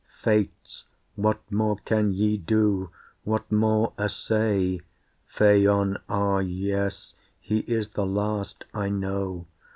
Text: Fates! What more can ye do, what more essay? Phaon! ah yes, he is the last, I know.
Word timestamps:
Fates! 0.19 0.85
What 1.15 1.41
more 1.51 1.75
can 1.75 2.11
ye 2.11 2.35
do, 2.35 2.89
what 3.23 3.51
more 3.51 3.93
essay? 3.99 4.81
Phaon! 5.27 5.99
ah 6.09 6.39
yes, 6.39 7.13
he 7.39 7.59
is 7.59 7.89
the 7.89 8.07
last, 8.07 8.65
I 8.73 8.89
know. 8.89 9.45